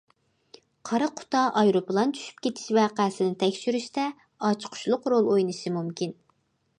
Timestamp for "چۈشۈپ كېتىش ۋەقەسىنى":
2.19-3.37